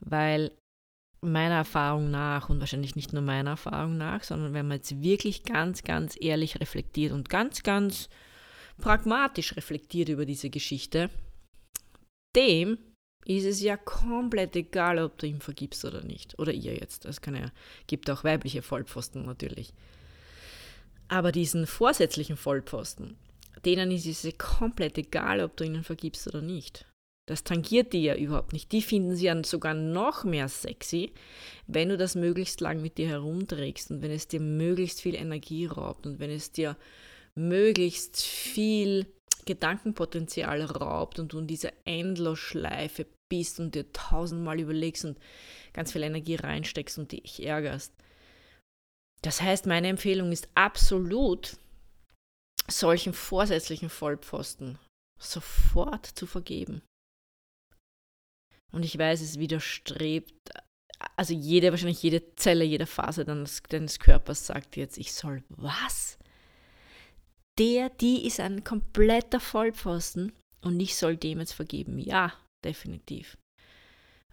Weil 0.00 0.52
meiner 1.24 1.56
Erfahrung 1.56 2.10
nach 2.10 2.50
und 2.50 2.60
wahrscheinlich 2.60 2.96
nicht 2.96 3.14
nur 3.14 3.22
meiner 3.22 3.50
Erfahrung 3.50 3.96
nach, 3.96 4.22
sondern 4.22 4.52
wenn 4.52 4.68
man 4.68 4.76
jetzt 4.76 5.00
wirklich 5.02 5.44
ganz, 5.44 5.82
ganz 5.82 6.16
ehrlich 6.20 6.60
reflektiert 6.60 7.12
und 7.12 7.30
ganz, 7.30 7.62
ganz 7.62 8.10
pragmatisch 8.78 9.56
reflektiert 9.56 10.10
über 10.10 10.26
diese 10.26 10.50
Geschichte, 10.50 11.08
dem 12.36 12.78
ist 13.26 13.44
es 13.44 13.60
ja 13.60 13.76
komplett 13.76 14.54
egal, 14.54 14.98
ob 15.00 15.18
du 15.18 15.26
ihm 15.26 15.40
vergibst 15.40 15.84
oder 15.84 16.02
nicht. 16.02 16.38
Oder 16.38 16.52
ihr 16.52 16.74
jetzt. 16.74 17.04
Es 17.04 17.20
ja, 17.26 17.50
gibt 17.86 18.08
auch 18.08 18.22
weibliche 18.22 18.62
Vollpfosten 18.62 19.24
natürlich. 19.24 19.72
Aber 21.08 21.32
diesen 21.32 21.66
vorsätzlichen 21.66 22.36
Vollpfosten, 22.36 23.16
denen 23.64 23.90
ist 23.90 24.06
es 24.06 24.38
komplett 24.38 24.96
egal, 24.98 25.40
ob 25.40 25.56
du 25.56 25.64
ihnen 25.64 25.82
vergibst 25.82 26.26
oder 26.28 26.40
nicht. 26.40 26.86
Das 27.26 27.42
tangiert 27.42 27.92
die 27.92 28.04
ja 28.04 28.14
überhaupt 28.14 28.52
nicht. 28.52 28.70
Die 28.70 28.82
finden 28.82 29.16
sie 29.16 29.26
ja 29.26 29.44
sogar 29.44 29.74
noch 29.74 30.22
mehr 30.22 30.48
sexy, 30.48 31.12
wenn 31.66 31.88
du 31.88 31.96
das 31.96 32.14
möglichst 32.14 32.60
lang 32.60 32.80
mit 32.80 32.98
dir 32.98 33.08
herumträgst 33.08 33.90
und 33.90 34.02
wenn 34.02 34.12
es 34.12 34.28
dir 34.28 34.38
möglichst 34.40 35.00
viel 35.00 35.16
Energie 35.16 35.66
raubt 35.66 36.06
und 36.06 36.20
wenn 36.20 36.30
es 36.30 36.52
dir 36.52 36.76
möglichst 37.34 38.22
viel 38.22 39.06
Gedankenpotenzial 39.46 40.62
raubt 40.62 41.18
und 41.18 41.32
du 41.32 41.38
in 41.38 41.46
dieser 41.46 41.72
Endlosschleife 41.84 43.06
bist 43.28 43.58
und 43.58 43.74
dir 43.74 43.90
tausendmal 43.92 44.60
überlegst 44.60 45.04
und 45.04 45.18
ganz 45.72 45.92
viel 45.92 46.02
Energie 46.02 46.36
reinsteckst 46.36 46.98
und 46.98 47.12
dich 47.12 47.42
ärgerst. 47.44 47.92
Das 49.22 49.40
heißt, 49.40 49.66
meine 49.66 49.88
Empfehlung 49.88 50.30
ist 50.32 50.48
absolut, 50.54 51.56
solchen 52.68 53.12
vorsätzlichen 53.12 53.88
Vollpfosten 53.88 54.78
sofort 55.18 56.06
zu 56.06 56.26
vergeben. 56.26 56.82
Und 58.72 58.84
ich 58.84 58.98
weiß, 58.98 59.20
es 59.22 59.38
widerstrebt, 59.38 60.50
also 61.16 61.32
jede, 61.32 61.70
wahrscheinlich 61.70 62.02
jede 62.02 62.34
Zelle, 62.34 62.64
jede 62.64 62.86
Phase 62.86 63.24
deines 63.24 63.98
Körpers 63.98 64.46
sagt 64.46 64.76
jetzt, 64.76 64.98
ich 64.98 65.12
soll 65.12 65.42
was? 65.48 66.18
Der, 67.58 67.90
die 67.90 68.26
ist 68.26 68.40
ein 68.40 68.64
kompletter 68.64 69.40
Vollpfosten 69.40 70.32
und 70.62 70.80
ich 70.80 70.96
soll 70.96 71.16
dem 71.16 71.40
jetzt 71.40 71.52
vergeben. 71.52 71.98
Ja, 71.98 72.32
definitiv. 72.64 73.36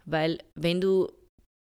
Weil 0.04 0.38
wenn 0.54 0.80
du 0.80 1.10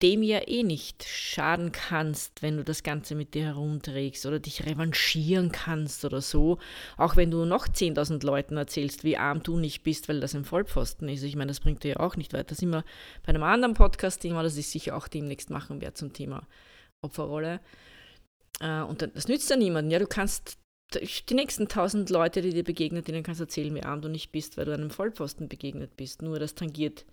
dem 0.03 0.23
ja 0.23 0.49
eh 0.49 0.63
nicht 0.63 1.05
schaden 1.05 1.73
kannst, 1.73 2.41
wenn 2.43 2.57
du 2.57 2.65
das 2.65 2.83
Ganze 2.83 3.15
mit 3.15 3.35
dir 3.35 3.45
herumträgst 3.45 4.25
oder 4.25 4.39
dich 4.39 4.65
revanchieren 4.65 5.53
kannst 5.53 6.07
oder 6.07 6.23
so, 6.23 6.59
auch 6.97 7.17
wenn 7.17 7.31
du 7.31 7.45
noch 7.45 7.69
10.000 7.69 8.25
Leuten 8.25 8.57
erzählst, 8.57 9.05
wie 9.05 9.19
arm 9.19 9.43
du 9.43 9.59
nicht 9.59 9.83
bist, 9.83 10.09
weil 10.09 10.21
das 10.21 10.35
ein 10.35 10.47
Vollpfosten 10.47 11.09
ist. 11.09 11.23
Ich 11.23 11.37
meine, 11.37 11.49
das 11.49 11.61
bringt 11.61 11.85
dir 11.85 11.91
ja 11.91 12.01
auch 12.01 12.17
nicht 12.17 12.33
weiter. 12.33 12.45
Das 12.45 12.59
sind 12.59 12.71
wir 12.71 12.85
bei 13.25 13.31
einem 13.31 13.43
anderen 13.43 13.75
Podcast-Thema, 13.75 14.43
das 14.43 14.57
ich 14.57 14.69
sicher 14.69 14.97
auch 14.97 15.07
demnächst 15.07 15.51
machen 15.51 15.83
werde 15.83 15.95
zum 15.95 16.15
Thema 16.15 16.47
Opferrolle. 17.03 17.61
Äh, 18.61 18.81
und 18.81 19.03
das 19.03 19.29
nützt 19.29 19.51
ja 19.51 19.57
niemanden. 19.57 19.91
Ja, 19.91 19.99
du 19.99 20.07
kannst 20.07 20.57
die 20.95 21.35
nächsten 21.35 21.65
1000 21.65 22.11
Leute, 22.11 22.43
die 22.43 22.51
dir 22.51 22.65
begegnen, 22.65 23.05
denen 23.05 23.23
kannst 23.23 23.41
du 23.41 23.45
erzählen, 23.45 23.75
wie 23.75 23.83
arm 23.83 24.03
du 24.03 24.09
nicht 24.09 24.33
bist, 24.33 24.57
weil 24.57 24.65
du 24.65 24.73
einem 24.73 24.91
Vollpfosten 24.91 25.49
begegnet 25.49 25.97
bist. 25.97 26.23
Nur 26.23 26.39
das 26.39 26.55
tangiert 26.55 27.05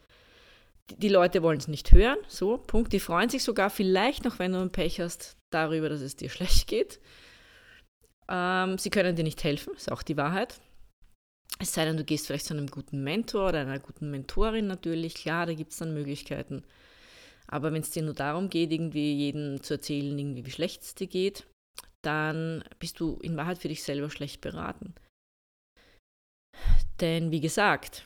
die 0.96 1.10
Leute 1.10 1.44
wollen 1.44 1.58
es 1.58 1.68
nicht 1.68 1.92
hören, 1.92 2.18
so, 2.28 2.58
Punkt. 2.58 2.94
Die 2.94 3.00
freuen 3.00 3.30
sich 3.30 3.44
sogar 3.44 3.70
vielleicht 3.70 4.24
noch, 4.24 4.40
wenn 4.40 4.54
du 4.54 4.60
ein 4.60 4.72
Pech 4.72 5.00
hast, 5.00 5.38
darüber, 5.50 5.90
dass 5.90 6.02
es 6.02 6.16
dir 6.16 6.30
schlecht 6.30 6.68
geht. 6.68 7.00
Ähm, 8.30 8.78
sie 8.78 8.90
können 8.90 9.16
dir 9.16 9.24
nicht 9.24 9.44
helfen, 9.44 9.74
ist 9.76 9.92
auch 9.92 10.04
die 10.04 10.18
Wahrheit. 10.18 10.60
Es 11.60 11.74
sei 11.74 11.86
denn, 11.86 11.98
du 11.98 12.04
gehst 12.04 12.28
vielleicht 12.28 12.46
zu 12.46 12.54
einem 12.54 12.68
guten 12.68 13.04
Mentor 13.04 13.50
oder 13.50 13.62
einer 13.62 13.80
guten 13.80 14.12
Mentorin 14.12 14.68
natürlich, 14.68 15.16
klar, 15.16 15.46
da 15.46 15.54
gibt 15.54 15.72
es 15.72 15.78
dann 15.78 15.94
Möglichkeiten. 15.94 16.64
Aber 17.48 17.72
wenn 17.72 17.82
es 17.82 17.90
dir 17.90 18.04
nur 18.04 18.14
darum 18.14 18.50
geht, 18.50 18.72
irgendwie 18.72 19.14
jedem 19.14 19.64
zu 19.64 19.76
erzählen, 19.76 20.18
irgendwie 20.20 20.46
wie 20.46 20.52
schlecht 20.52 20.84
es 20.84 20.96
dir 20.96 21.08
geht, 21.08 21.48
dann 22.04 22.64
bist 22.80 23.00
du 23.00 23.18
in 23.22 23.38
Wahrheit 23.38 23.58
für 23.60 23.68
dich 23.68 23.84
selber 23.84 24.10
schlecht 24.10 24.42
beraten. 24.42 24.94
Denn 27.00 27.32
wie 27.32 27.42
gesagt, 27.42 28.06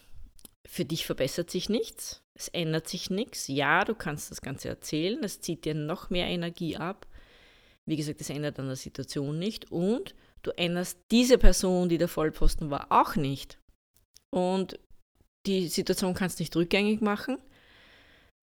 für 0.67 0.85
dich 0.85 1.05
verbessert 1.05 1.49
sich 1.49 1.69
nichts, 1.69 2.23
es 2.33 2.47
ändert 2.49 2.87
sich 2.87 3.09
nichts. 3.09 3.47
Ja, 3.47 3.83
du 3.83 3.95
kannst 3.95 4.31
das 4.31 4.41
Ganze 4.41 4.69
erzählen, 4.69 5.23
es 5.23 5.41
zieht 5.41 5.65
dir 5.65 5.75
noch 5.75 6.09
mehr 6.09 6.27
Energie 6.27 6.77
ab. 6.77 7.07
Wie 7.85 7.97
gesagt, 7.97 8.21
es 8.21 8.29
ändert 8.29 8.59
an 8.59 8.67
der 8.67 8.75
Situation 8.75 9.39
nicht 9.39 9.71
und 9.71 10.15
du 10.43 10.51
änderst 10.51 10.99
diese 11.11 11.37
Person, 11.37 11.89
die 11.89 11.97
der 11.97 12.07
Vollposten 12.07 12.69
war, 12.69 12.91
auch 12.91 13.15
nicht. 13.15 13.59
Und 14.29 14.79
die 15.45 15.67
Situation 15.67 16.13
kannst 16.13 16.39
du 16.39 16.43
nicht 16.43 16.55
rückgängig 16.55 17.01
machen. 17.01 17.37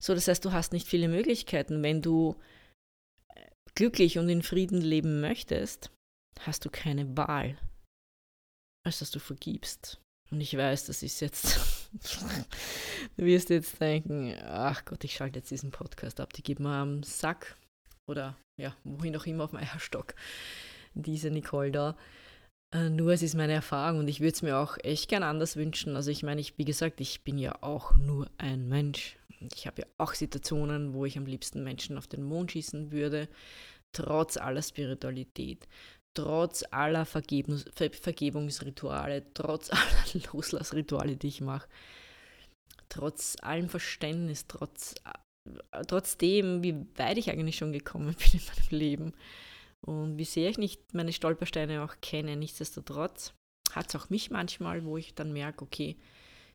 So, 0.01 0.13
das 0.13 0.27
heißt, 0.27 0.43
du 0.45 0.51
hast 0.51 0.73
nicht 0.73 0.87
viele 0.87 1.07
Möglichkeiten. 1.07 1.83
Wenn 1.83 2.01
du 2.01 2.35
glücklich 3.79 4.19
und 4.19 4.27
in 4.27 4.43
Frieden 4.43 4.81
leben 4.81 5.21
möchtest, 5.21 5.89
hast 6.41 6.65
du 6.65 6.69
keine 6.69 7.15
Wahl, 7.15 7.57
als 8.85 8.99
dass 8.99 9.09
du 9.09 9.19
vergibst. 9.19 10.01
Und 10.31 10.41
ich 10.41 10.55
weiß, 10.57 10.87
das 10.87 11.01
ist 11.01 11.21
jetzt, 11.21 11.61
du 13.15 13.23
wirst 13.23 13.49
jetzt 13.49 13.79
denken, 13.79 14.35
ach 14.43 14.83
Gott, 14.83 15.05
ich 15.05 15.13
schalte 15.13 15.39
jetzt 15.39 15.49
diesen 15.49 15.71
Podcast 15.71 16.19
ab, 16.19 16.33
die 16.33 16.43
gibt 16.43 16.59
mir 16.59 16.73
am 16.73 17.03
Sack 17.03 17.57
oder 18.05 18.35
ja, 18.59 18.75
wohin 18.83 19.15
auch 19.15 19.25
immer 19.25 19.45
auf 19.45 19.53
meinem 19.53 19.69
Eierstock, 19.69 20.13
diese 20.93 21.31
Nicole 21.31 21.71
da. 21.71 21.95
Äh, 22.75 22.89
nur 22.89 23.13
es 23.13 23.23
ist 23.23 23.35
meine 23.35 23.53
Erfahrung 23.53 23.99
und 23.99 24.09
ich 24.09 24.19
würde 24.19 24.33
es 24.33 24.41
mir 24.41 24.57
auch 24.57 24.77
echt 24.83 25.07
gern 25.07 25.23
anders 25.23 25.55
wünschen. 25.55 25.95
Also 25.95 26.11
ich 26.11 26.21
meine, 26.21 26.41
ich, 26.41 26.57
wie 26.57 26.65
gesagt, 26.65 26.99
ich 26.99 27.23
bin 27.23 27.37
ja 27.37 27.63
auch 27.63 27.95
nur 27.95 28.29
ein 28.37 28.67
Mensch. 28.67 29.17
Ich 29.39 29.67
habe 29.67 29.81
ja 29.81 29.87
auch 29.97 30.13
Situationen, 30.13 30.93
wo 30.93 31.05
ich 31.05 31.17
am 31.17 31.25
liebsten 31.25 31.63
Menschen 31.63 31.97
auf 31.97 32.07
den 32.07 32.23
Mond 32.23 32.51
schießen 32.51 32.91
würde, 32.91 33.29
trotz 33.91 34.37
aller 34.37 34.61
Spiritualität 34.61 35.67
trotz 36.13 36.63
aller 36.71 37.05
Vergebungs 37.05 37.65
Ver 37.73 37.91
Vergebungsrituale, 37.91 39.33
trotz 39.33 39.69
aller 39.71 40.23
Loslassrituale, 40.33 41.15
die 41.15 41.27
ich 41.27 41.41
mache, 41.41 41.67
trotz 42.89 43.37
allem 43.41 43.69
Verständnis, 43.69 44.47
trotz, 44.47 44.95
äh, 45.71 45.85
trotzdem, 45.87 46.63
wie 46.63 46.85
weit 46.95 47.17
ich 47.17 47.29
eigentlich 47.29 47.57
schon 47.57 47.73
gekommen 47.73 48.15
bin 48.31 48.39
in 48.39 48.45
meinem 48.45 48.79
Leben 48.79 49.13
und 49.81 50.17
wie 50.17 50.25
sehr 50.25 50.49
ich 50.49 50.57
nicht 50.57 50.93
meine 50.93 51.13
Stolpersteine 51.13 51.83
auch 51.83 51.95
kenne, 52.01 52.35
nichtsdestotrotz 52.35 53.33
hat 53.71 53.89
es 53.89 53.95
auch 53.95 54.09
mich 54.09 54.31
manchmal, 54.31 54.83
wo 54.83 54.97
ich 54.97 55.13
dann 55.13 55.31
merke, 55.31 55.63
okay, 55.63 55.95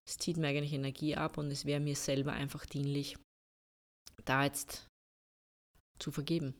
es 0.07 0.19
zieht 0.19 0.37
mir 0.37 0.49
eigentlich 0.49 0.73
Energie 0.73 1.17
ab 1.17 1.39
und 1.39 1.51
es 1.51 1.65
wäre 1.65 1.81
mir 1.81 1.97
selber 1.97 2.33
einfach 2.33 2.67
dienlich, 2.67 3.17
da 4.25 4.45
jetzt 4.45 4.87
zu 5.99 6.11
vergeben. 6.11 6.55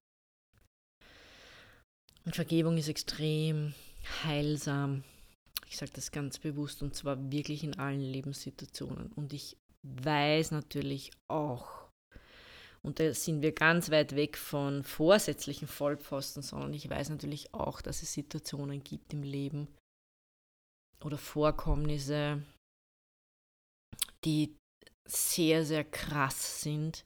Und 2.25 2.35
Vergebung 2.35 2.79
ist 2.79 2.89
extrem 2.89 3.75
heilsam. 4.25 5.05
Ich 5.69 5.77
sage 5.77 5.93
das 5.95 6.11
ganz 6.11 6.39
bewusst 6.39 6.83
und 6.83 6.95
zwar 6.95 7.31
wirklich 7.31 7.65
in 7.65 7.79
allen 7.79 8.01
Lebenssituationen. 8.01 9.13
Und 9.13 9.33
ich 9.33 9.57
weiß 9.83 10.53
natürlich 10.53 11.11
auch, 11.29 11.91
und 12.83 13.01
da 13.01 13.13
sind 13.15 13.43
wir 13.43 13.53
ganz 13.53 13.91
weit 13.91 14.15
weg 14.15 14.37
von 14.37 14.85
vorsätzlichen 14.85 15.69
Vollpfosten, 15.69 16.43
sondern 16.43 16.75
ich 16.75 16.89
weiß 16.89 17.09
natürlich 17.11 17.53
auch, 17.55 17.81
dass 17.81 18.03
es 18.03 18.13
Situationen 18.13 18.85
gibt 18.85 19.13
im 19.15 19.23
Leben 19.23 19.69
oder 21.03 21.17
Vorkommnisse, 21.17 22.43
die 24.25 24.57
sehr, 25.07 25.65
sehr 25.65 25.85
krass 25.85 26.63
sind 26.63 27.05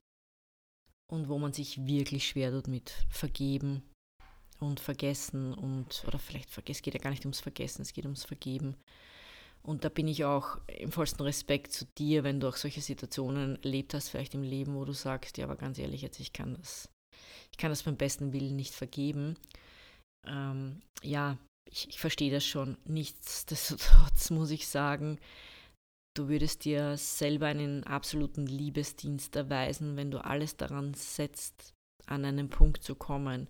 und 1.11 1.29
wo 1.29 1.39
man 1.39 1.53
sich 1.53 1.87
wirklich 1.87 2.29
schwer 2.29 2.53
tut 2.53 2.69
mit 2.69 2.91
vergeben 3.09 3.83
und 4.61 4.81
vergessen 4.81 5.55
und, 5.55 6.05
oder 6.07 6.19
vielleicht 6.19 6.51
vergessen, 6.51 6.79
es 6.79 6.83
geht 6.83 6.95
ja 6.95 7.01
gar 7.01 7.11
nicht 7.11 7.25
ums 7.25 7.41
Vergessen, 7.41 7.83
es 7.83 7.93
geht 7.93 8.05
ums 8.05 8.25
Vergeben. 8.25 8.77
Und 9.63 9.85
da 9.85 9.89
bin 9.89 10.09
ich 10.09 10.25
auch 10.25 10.59
im 10.67 10.93
vollsten 10.93 11.23
Respekt 11.23 11.73
zu 11.73 11.85
dir, 11.99 12.25
wenn 12.25 12.41
du 12.41 12.49
auch 12.49 12.57
solche 12.57 12.81
Situationen 12.81 13.63
erlebt 13.63 13.93
hast, 13.93 14.09
vielleicht 14.09 14.35
im 14.35 14.43
Leben, 14.43 14.75
wo 14.75 14.85
du 14.85 14.93
sagst, 14.93 15.37
ja, 15.37 15.45
aber 15.45 15.57
ganz 15.57 15.79
ehrlich, 15.79 16.03
jetzt 16.03 16.21
ich 16.21 16.33
kann 16.33 16.55
das, 16.55 16.89
ich 17.51 17.59
kann 17.59 17.71
das 17.71 17.83
beim 17.83 17.97
besten 17.97 18.33
Willen 18.33 18.57
nicht 18.57 18.75
vergeben. 18.75 19.37
Ähm, 20.27 20.81
ja, 21.03 21.37
ich, 21.71 21.89
ich 21.89 22.01
verstehe 22.01 22.31
das 22.31 22.47
schon. 22.47 22.77
Nichtsdestotrotz 22.85 24.31
muss 24.31 24.51
ich 24.51 24.69
sagen, 24.69 25.19
du 26.19 26.29
würdest 26.29 26.65
dir 26.65 26.97
selber 26.97 27.47
einen 27.47 27.85
absoluten 27.85 28.47
Liebesdienst 28.47 29.37
erweisen, 29.37 29.97
wenn 29.97 30.11
du 30.11 30.25
alles 30.25 30.57
daran 30.57 30.95
setzt, 30.95 31.75
an 32.07 32.25
einen 32.25 32.51
Punkt 32.51 32.83
zu 32.83 32.97
kommen, 32.97 33.49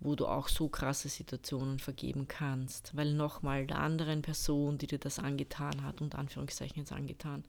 wo 0.00 0.14
du 0.14 0.26
auch 0.26 0.48
so 0.48 0.68
krasse 0.68 1.08
Situationen 1.08 1.78
vergeben 1.78 2.26
kannst. 2.26 2.96
Weil 2.96 3.12
nochmal 3.12 3.66
der 3.66 3.80
anderen 3.80 4.22
Person, 4.22 4.78
die 4.78 4.86
dir 4.86 4.98
das 4.98 5.18
angetan 5.18 5.82
hat, 5.82 6.00
und 6.00 6.14
Anführungszeichen 6.14 6.78
jetzt 6.78 6.92
angetan, 6.92 7.44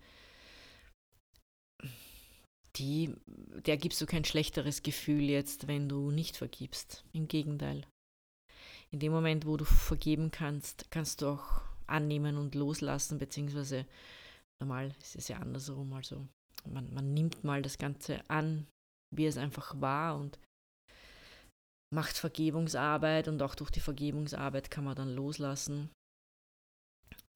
die, 2.75 3.15
der 3.65 3.77
gibst 3.77 4.01
du 4.01 4.05
kein 4.05 4.25
schlechteres 4.25 4.83
Gefühl 4.83 5.23
jetzt, 5.23 5.67
wenn 5.67 5.87
du 5.87 6.11
nicht 6.11 6.35
vergibst. 6.35 7.05
Im 7.13 7.27
Gegenteil. 7.27 7.85
In 8.91 8.99
dem 8.99 9.11
Moment, 9.11 9.45
wo 9.45 9.55
du 9.55 9.65
vergeben 9.65 10.31
kannst, 10.31 10.91
kannst 10.91 11.21
du 11.21 11.27
auch 11.27 11.61
annehmen 11.87 12.37
und 12.37 12.55
loslassen, 12.55 13.19
beziehungsweise 13.19 13.85
normal 14.61 14.93
ist 14.99 15.15
es 15.15 15.27
ja 15.27 15.37
andersrum. 15.37 15.93
Also 15.93 16.27
man, 16.67 16.93
man 16.93 17.13
nimmt 17.13 17.43
mal 17.43 17.61
das 17.61 17.77
Ganze 17.77 18.27
an, 18.29 18.67
wie 19.15 19.25
es 19.25 19.37
einfach 19.37 19.79
war 19.79 20.17
und 20.17 20.39
macht 21.93 22.15
Vergebungsarbeit 22.15 23.27
und 23.27 23.41
auch 23.41 23.55
durch 23.55 23.71
die 23.71 23.79
Vergebungsarbeit 23.79 24.69
kann 24.69 24.83
man 24.83 24.95
dann 24.95 25.15
loslassen. 25.15 25.89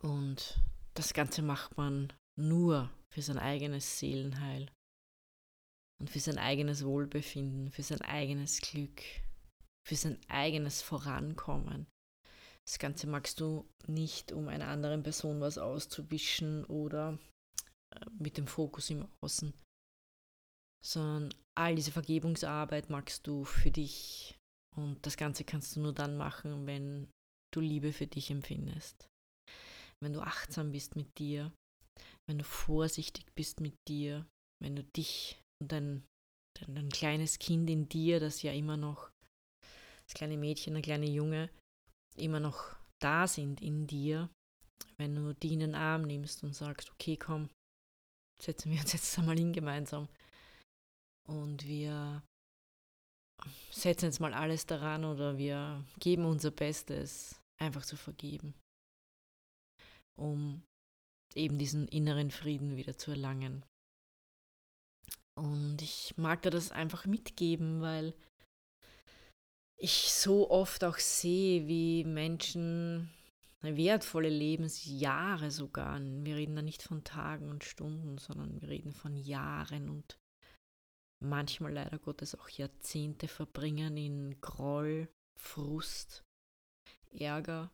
Und 0.01 0.60
das 0.94 1.13
Ganze 1.13 1.42
macht 1.42 1.77
man 1.77 2.13
nur 2.39 2.92
für 3.12 3.22
sein 3.22 3.39
eigenes 3.39 4.00
Seelenheil 4.00 4.70
und 6.00 6.10
für 6.10 6.20
sein 6.20 6.38
eigenes 6.38 6.84
Wohlbefinden, 6.84 7.72
für 7.72 7.84
sein 7.84 8.01
eigenes 8.01 8.60
Glück, 8.60 9.01
für 9.88 9.96
sein 9.96 10.20
eigenes 10.27 10.82
Vorankommen. 10.82 11.88
Das 12.67 12.79
Ganze 12.79 13.08
magst 13.08 13.39
du 13.39 13.67
nicht, 13.88 14.32
um 14.32 14.48
einer 14.48 14.67
anderen 14.67 15.03
Person 15.03 15.41
was 15.41 15.58
auszuwischen 15.58 16.65
oder 16.65 17.20
äh, 17.93 18.05
mit 18.17 18.38
dem 18.38 18.48
Fokus 18.48 18.89
im 18.89 19.08
Außen, 19.22 19.53
sondern 20.86 21.34
all 21.58 21.75
diese 21.75 21.91
Vergebungsarbeit 21.91 22.89
magst 22.89 23.27
du 23.27 23.43
für 23.43 23.72
dich 23.72 24.38
und 24.75 25.05
das 25.05 25.17
Ganze 25.17 25.43
kannst 25.43 25.75
du 25.75 25.82
nur 25.82 25.93
dann 25.93 26.17
machen, 26.17 26.65
wenn 26.65 27.10
du 27.53 27.60
Liebe 27.60 27.93
für 27.93 28.08
dich 28.08 28.32
empfindest. 28.32 29.08
Wenn 30.01 30.13
du 30.13 30.22
achtsam 30.22 30.72
bist 30.72 30.96
mit 30.96 31.17
dir, 31.17 31.51
wenn 32.27 32.38
du 32.38 32.43
vorsichtig 32.43 33.25
bist 33.36 33.60
mit 33.60 33.75
dir, 33.88 34.25
wenn 34.62 34.75
du 34.75 34.84
dich 34.84 35.41
und 35.62 35.72
dein, 35.72 36.03
dein, 36.60 36.75
dein 36.75 36.89
kleines 36.89 37.39
Kind 37.39 37.70
in 37.70 37.88
dir, 37.88 38.20
das 38.20 38.41
ja 38.41 38.51
immer 38.51 38.77
noch, 38.77 39.12
das 40.08 40.15
kleine 40.15 40.38
Mädchen, 40.38 40.74
der 40.74 40.82
kleine 40.84 41.10
Junge, 41.10 41.50
immer 42.15 42.39
noch 42.39 42.75
da 43.00 43.27
sind 43.27 43.62
in 43.62 43.88
dir, 43.88 44.29
wenn 44.98 45.15
du 45.15 45.34
die 45.34 45.53
in 45.53 45.60
den 45.60 45.75
Arm 45.75 46.03
nimmst 46.03 46.43
und 46.43 46.53
sagst, 46.53 46.91
okay, 46.91 47.17
komm, 47.17 47.50
setzen 48.41 48.72
wir 48.72 48.79
uns 48.79 48.93
jetzt 48.93 49.17
einmal 49.20 49.38
hin 49.38 49.53
gemeinsam 49.53 50.08
und 51.27 51.65
wir 51.67 52.24
setzen 53.72 54.05
jetzt 54.05 54.20
mal 54.20 54.34
alles 54.34 54.65
daran 54.65 55.05
oder 55.05 55.38
wir 55.38 55.84
geben 56.00 56.25
unser 56.25 56.51
Bestes, 56.51 57.41
einfach 57.60 57.86
zu 57.86 57.98
vergeben, 57.98 58.53
um 60.17 60.63
eben 61.36 61.58
diesen 61.58 61.88
inneren 61.88 62.32
Frieden 62.32 62.75
wieder 62.75 62.98
zu 62.98 63.12
erlangen. 63.12 63.65
Und 65.36 65.82
ich 65.82 66.15
mag 66.17 66.43
dir 66.43 66.51
das 66.51 66.72
einfach 66.72 67.05
mitgeben, 67.05 67.82
weil 67.82 68.13
ich 69.77 70.13
so 70.13 70.50
oft 70.50 70.84
auch 70.84 70.98
sehe, 70.98 71.68
wie 71.68 72.03
Menschen 72.03 73.12
wertvolle 73.62 74.30
Lebensjahre 74.30 75.50
sogar, 75.50 76.00
wir 76.01 76.36
reden 76.36 76.56
da 76.56 76.62
nicht 76.62 76.84
von 76.84 77.03
Tagen 77.03 77.50
und 77.50 77.63
Stunden, 77.63 78.18
sondern 78.18 78.62
wir 78.62 78.70
reden 78.70 78.94
von 78.94 79.15
Jahren 79.15 79.89
und 79.89 80.20
manchmal 81.20 81.72
leider 81.74 81.98
Gottes 81.98 82.36
auch 82.36 82.50
Jahrzehnte 82.50 83.27
verbringen 83.27 83.96
in 83.96 84.42
Groll, 84.42 85.08
Frust, 85.39 86.25
Ärger, 87.12 87.72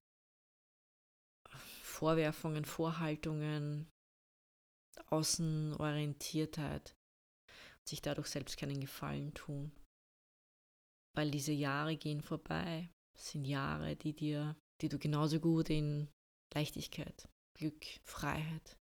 Vorwerfungen, 1.84 2.66
Vorhaltungen, 2.66 3.90
Außenorientiertheit 5.08 6.96
und 7.80 7.88
sich 7.88 8.02
dadurch 8.02 8.28
selbst 8.28 8.58
keinen 8.58 8.80
Gefallen 8.80 9.34
tun. 9.34 9.72
Weil 11.20 11.32
diese 11.32 11.52
Jahre 11.52 11.98
gehen 11.98 12.22
vorbei, 12.22 12.90
das 13.14 13.32
sind 13.32 13.44
Jahre, 13.44 13.98
die 13.98 14.14
dir, 14.14 14.56
die 14.80 14.88
du 14.88 14.98
genauso 14.98 15.42
gut 15.42 15.70
in 15.70 16.08
Leichtigkeit, 16.54 17.28
Glück, 17.58 17.86
Freiheit, 18.06 18.78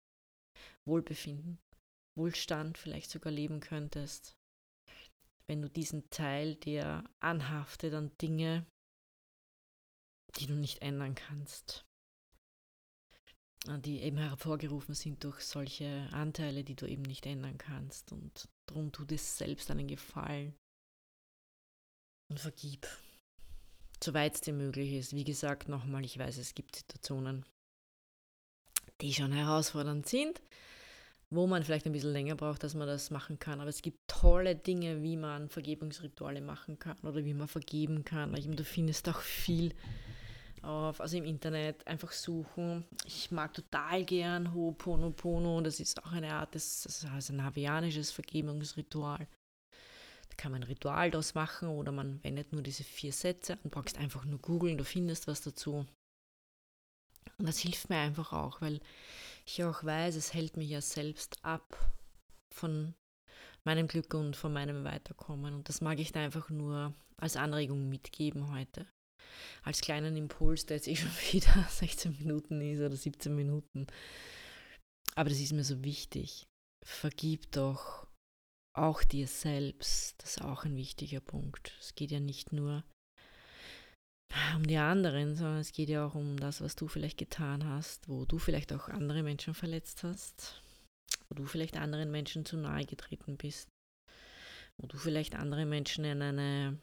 Wohlbefinden, 0.84 1.60
Wohlstand 2.18 2.76
vielleicht 2.76 3.12
sogar 3.12 3.32
leben 3.32 3.60
könntest, 3.60 4.36
wenn 5.46 5.62
du 5.62 5.70
diesen 5.70 6.10
Teil 6.10 6.56
dir 6.56 7.08
anhaftet 7.20 7.94
an 7.94 8.10
Dinge, 8.20 8.66
die 10.40 10.46
du 10.46 10.54
nicht 10.54 10.82
ändern 10.82 11.14
kannst, 11.14 11.86
die 13.84 14.00
eben 14.00 14.18
hervorgerufen 14.18 14.96
sind 14.96 15.22
durch 15.22 15.40
solche 15.42 16.08
Anteile, 16.10 16.64
die 16.64 16.74
du 16.74 16.86
eben 16.86 17.02
nicht 17.02 17.26
ändern 17.26 17.58
kannst. 17.58 18.10
Und 18.10 18.48
darum 18.66 18.90
tut 18.90 19.12
es 19.12 19.38
selbst 19.38 19.70
einen 19.70 19.86
Gefallen 19.86 20.58
und 22.28 22.40
vergib, 22.40 22.86
soweit 24.02 24.34
es 24.34 24.40
dir 24.40 24.54
möglich 24.54 24.92
ist. 24.92 25.14
Wie 25.14 25.24
gesagt, 25.24 25.68
nochmal, 25.68 26.04
ich 26.04 26.18
weiß, 26.18 26.38
es 26.38 26.54
gibt 26.54 26.76
Situationen, 26.76 27.44
die 29.00 29.12
schon 29.12 29.32
herausfordernd 29.32 30.06
sind 30.06 30.40
wo 31.34 31.46
man 31.46 31.62
vielleicht 31.62 31.86
ein 31.86 31.92
bisschen 31.92 32.12
länger 32.12 32.36
braucht, 32.36 32.62
dass 32.62 32.74
man 32.74 32.86
das 32.86 33.10
machen 33.10 33.38
kann. 33.38 33.60
Aber 33.60 33.68
es 33.68 33.82
gibt 33.82 33.98
tolle 34.08 34.54
Dinge, 34.54 35.02
wie 35.02 35.16
man 35.16 35.48
Vergebungsrituale 35.48 36.40
machen 36.40 36.78
kann 36.78 36.98
oder 37.02 37.24
wie 37.24 37.34
man 37.34 37.48
vergeben 37.48 38.04
kann. 38.04 38.32
du 38.32 38.64
findest 38.64 39.08
auch 39.08 39.20
viel 39.20 39.74
auf, 40.62 41.00
also 41.00 41.16
im 41.16 41.24
Internet 41.24 41.86
einfach 41.86 42.12
suchen. 42.12 42.84
Ich 43.06 43.30
mag 43.30 43.52
total 43.52 44.04
gern 44.04 44.54
Ho'oponopono. 44.54 45.60
Das 45.60 45.80
ist 45.80 46.02
auch 46.04 46.12
eine 46.12 46.32
Art, 46.32 46.54
das, 46.54 46.82
das 46.82 47.06
heißt 47.10 47.30
ein 47.30 47.44
hawaiianisches 47.44 48.10
Vergebungsritual. 48.10 49.26
Kann 50.36 50.52
man 50.52 50.62
ein 50.62 50.68
Ritual 50.68 51.10
daraus 51.10 51.34
machen 51.34 51.68
oder 51.68 51.92
man 51.92 52.22
wendet 52.22 52.52
nur 52.52 52.62
diese 52.62 52.84
vier 52.84 53.12
Sätze 53.12 53.58
und 53.62 53.70
brauchst 53.70 53.98
einfach 53.98 54.24
nur 54.24 54.38
googeln, 54.38 54.78
du 54.78 54.84
findest 54.84 55.26
was 55.26 55.40
dazu. 55.40 55.86
Und 57.38 57.48
das 57.48 57.58
hilft 57.58 57.90
mir 57.90 57.98
einfach 57.98 58.32
auch, 58.32 58.60
weil 58.60 58.80
ich 59.46 59.64
auch 59.64 59.84
weiß, 59.84 60.14
es 60.16 60.34
hält 60.34 60.56
mich 60.56 60.70
ja 60.70 60.80
selbst 60.80 61.44
ab 61.44 61.92
von 62.54 62.94
meinem 63.64 63.88
Glück 63.88 64.14
und 64.14 64.36
von 64.36 64.52
meinem 64.52 64.84
Weiterkommen. 64.84 65.54
Und 65.54 65.68
das 65.68 65.80
mag 65.80 65.98
ich 65.98 66.12
da 66.12 66.20
einfach 66.20 66.50
nur 66.50 66.94
als 67.16 67.36
Anregung 67.36 67.88
mitgeben 67.88 68.52
heute. 68.52 68.86
Als 69.62 69.80
kleinen 69.80 70.16
Impuls, 70.16 70.66
der 70.66 70.76
jetzt 70.76 70.88
eh 70.88 70.96
schon 70.96 71.10
wieder 71.32 71.66
16 71.68 72.16
Minuten 72.18 72.60
ist 72.60 72.80
oder 72.80 72.96
17 72.96 73.34
Minuten. 73.34 73.86
Aber 75.14 75.28
das 75.28 75.38
ist 75.38 75.52
mir 75.52 75.64
so 75.64 75.82
wichtig. 75.82 76.46
Vergib 76.84 77.50
doch 77.52 78.03
auch 78.74 79.02
dir 79.02 79.26
selbst. 79.26 80.22
Das 80.22 80.36
ist 80.36 80.42
auch 80.42 80.64
ein 80.64 80.76
wichtiger 80.76 81.20
Punkt. 81.20 81.76
Es 81.80 81.94
geht 81.94 82.10
ja 82.10 82.20
nicht 82.20 82.52
nur 82.52 82.84
um 84.56 84.66
die 84.66 84.78
anderen, 84.78 85.36
sondern 85.36 85.58
es 85.58 85.72
geht 85.72 85.88
ja 85.88 86.06
auch 86.06 86.14
um 86.14 86.38
das, 86.38 86.60
was 86.60 86.74
du 86.74 86.88
vielleicht 86.88 87.18
getan 87.18 87.68
hast, 87.68 88.08
wo 88.08 88.24
du 88.24 88.38
vielleicht 88.38 88.72
auch 88.72 88.88
andere 88.88 89.22
Menschen 89.22 89.54
verletzt 89.54 90.02
hast, 90.02 90.60
wo 91.28 91.36
du 91.36 91.46
vielleicht 91.46 91.76
anderen 91.76 92.10
Menschen 92.10 92.44
zu 92.44 92.56
nahe 92.56 92.84
getreten 92.84 93.36
bist, 93.36 93.68
wo 94.76 94.88
du 94.88 94.96
vielleicht 94.96 95.36
andere 95.36 95.66
Menschen 95.66 96.04
in 96.04 96.20
eine 96.20 96.78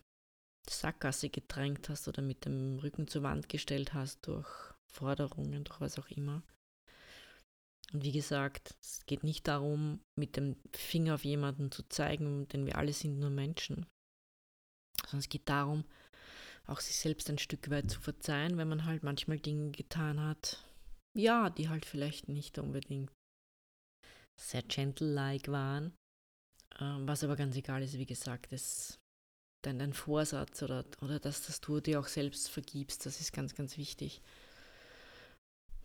Sackgasse 0.70 1.30
gedrängt 1.30 1.90
hast 1.90 2.08
oder 2.08 2.22
mit 2.22 2.46
dem 2.46 2.80
Rücken 2.80 3.08
zur 3.08 3.24
Wand 3.24 3.50
gestellt 3.50 3.94
hast 3.94 4.26
durch 4.28 4.48
Forderungen, 4.90 5.66
durch 5.66 5.82
was 5.82 6.00
auch 6.00 6.08
immer. 6.08 6.44
Und 7.94 8.04
wie 8.04 8.12
gesagt, 8.12 8.76
es 8.82 9.06
geht 9.06 9.24
nicht 9.24 9.48
darum, 9.48 10.00
mit 10.18 10.38
dem 10.38 10.56
Finger 10.74 11.16
auf 11.16 11.26
jemanden 11.26 11.72
zu 11.72 11.84
zeigen, 11.90 12.48
denn 12.50 12.66
wir 12.66 12.78
alle 12.78 12.94
sind 12.94 13.20
nur 13.20 13.30
Menschen, 13.30 13.86
sondern 15.04 15.20
es 15.20 15.30
geht 15.30 15.50
darum, 15.50 15.84
auch 16.68 16.80
sich 16.80 16.96
selbst 16.96 17.30
ein 17.30 17.38
Stück 17.38 17.70
weit 17.70 17.92
zu 17.92 18.00
verzeihen, 18.00 18.58
wenn 18.58 18.70
man 18.70 18.86
halt 18.86 19.04
manchmal 19.04 19.40
Dinge 19.40 19.72
getan 19.72 20.22
hat, 20.22 20.64
ja, 21.18 21.50
die 21.50 21.68
halt 21.68 21.86
vielleicht 21.86 22.30
nicht 22.30 22.58
unbedingt 22.58 23.12
sehr 24.40 24.64
gentle-like 24.64 25.50
waren. 25.50 25.94
Ähm, 26.80 27.08
was 27.08 27.24
aber 27.24 27.36
ganz 27.36 27.56
egal 27.56 27.84
ist, 27.84 27.98
wie 27.98 28.06
gesagt, 28.06 28.54
ist 28.54 29.00
dein, 29.64 29.80
dein 29.80 29.94
Vorsatz 29.94 30.64
oder, 30.64 30.86
oder 31.02 31.20
dass, 31.20 31.46
dass 31.46 31.62
du 31.62 31.80
dir 31.82 32.00
auch 32.00 32.08
selbst 32.08 32.50
vergibst, 32.50 33.06
das 33.06 33.20
ist 33.20 33.34
ganz, 33.34 33.54
ganz 33.54 33.78
wichtig. 33.78 34.22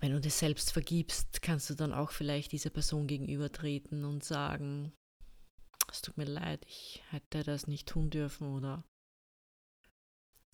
Wenn 0.07 0.12
du 0.12 0.21
dir 0.21 0.31
selbst 0.31 0.71
vergibst, 0.71 1.42
kannst 1.42 1.69
du 1.69 1.75
dann 1.75 1.92
auch 1.92 2.12
vielleicht 2.12 2.53
dieser 2.53 2.71
Person 2.71 3.09
gegenübertreten 3.09 4.05
und 4.05 4.23
sagen, 4.23 4.92
es 5.90 6.01
tut 6.01 6.16
mir 6.16 6.27
leid, 6.27 6.64
ich 6.69 7.03
hätte 7.11 7.42
das 7.42 7.66
nicht 7.66 7.88
tun 7.88 8.09
dürfen 8.09 8.55
oder 8.55 8.85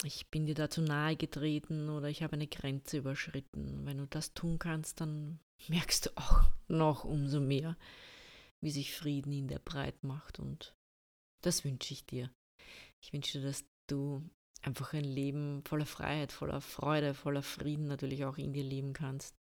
ich 0.05 0.31
bin 0.31 0.47
dir 0.47 0.55
dazu 0.55 0.81
nahe 0.81 1.17
getreten 1.17 1.91
oder 1.91 2.09
ich 2.09 2.23
habe 2.23 2.33
eine 2.33 2.47
Grenze 2.47 2.97
überschritten. 2.97 3.85
Wenn 3.85 3.99
du 3.99 4.07
das 4.07 4.33
tun 4.33 4.59
kannst, 4.59 5.03
dann 5.03 5.39
merkst 5.69 6.07
du 6.07 6.11
auch 6.17 6.51
noch 6.69 7.05
umso 7.05 7.39
mehr, 7.39 7.77
wie 8.63 8.71
sich 8.71 8.97
Frieden 8.97 9.33
in 9.33 9.49
der 9.49 9.59
breit 9.59 10.03
macht. 10.03 10.39
Und 10.39 10.75
das 11.43 11.63
wünsche 11.63 11.93
ich 11.93 12.07
dir. 12.07 12.31
Ich 13.03 13.13
wünsche 13.13 13.39
dir, 13.39 13.49
dass 13.49 13.67
du 13.87 14.27
einfach 14.63 14.95
ein 14.95 15.05
Leben 15.05 15.63
voller 15.67 15.85
Freiheit, 15.85 16.33
voller 16.33 16.63
Freude, 16.63 17.13
voller 17.13 17.43
Frieden 17.43 17.87
natürlich 17.87 18.25
auch 18.25 18.39
in 18.39 18.55
dir 18.55 18.65
leben 18.65 18.95
kannst. 18.95 19.42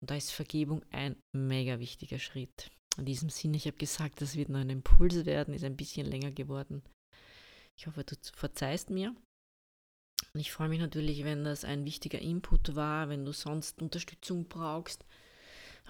Und 0.00 0.10
da 0.10 0.16
ist 0.16 0.32
Vergebung 0.32 0.82
ein 0.90 1.16
mega 1.34 1.78
wichtiger 1.78 2.18
Schritt. 2.18 2.70
In 2.96 3.04
diesem 3.04 3.30
Sinne, 3.30 3.56
ich 3.56 3.66
habe 3.66 3.76
gesagt, 3.76 4.20
das 4.20 4.36
wird 4.36 4.48
noch 4.48 4.60
ein 4.60 4.70
Impuls 4.70 5.26
werden, 5.26 5.54
ist 5.54 5.64
ein 5.64 5.76
bisschen 5.76 6.06
länger 6.06 6.30
geworden. 6.30 6.82
Ich 7.78 7.86
hoffe, 7.86 8.04
du 8.04 8.16
verzeihst 8.34 8.90
mir. 8.90 9.14
Und 10.32 10.40
ich 10.40 10.52
freue 10.52 10.68
mich 10.68 10.80
natürlich, 10.80 11.24
wenn 11.24 11.44
das 11.44 11.64
ein 11.64 11.84
wichtiger 11.84 12.20
Input 12.20 12.74
war, 12.76 13.08
wenn 13.08 13.24
du 13.24 13.32
sonst 13.32 13.80
Unterstützung 13.82 14.48
brauchst 14.48 15.04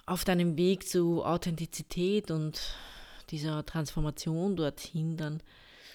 auf 0.05 0.23
deinem 0.23 0.57
Weg 0.57 0.87
zu 0.87 1.23
Authentizität 1.23 2.31
und 2.31 2.75
dieser 3.29 3.65
Transformation 3.65 4.55
dorthin, 4.55 5.17
dann 5.17 5.43